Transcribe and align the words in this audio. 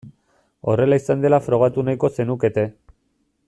Horrela 0.71 0.97
izan 1.01 1.21
dela 1.25 1.39
frogatu 1.49 1.85
nahiko 1.91 2.13
zenukete. 2.17 2.65